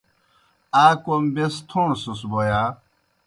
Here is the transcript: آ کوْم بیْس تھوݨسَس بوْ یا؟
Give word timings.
آ 0.83 0.85
کوْم 1.03 1.23
بیْس 1.33 1.55
تھوݨسَس 1.69 2.21
بوْ 2.29 2.41
یا؟ 2.49 2.61